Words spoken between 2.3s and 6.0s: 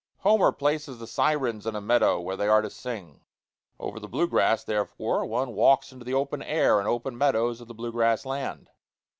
they are to sing. Over the blue grass, therefore, one walks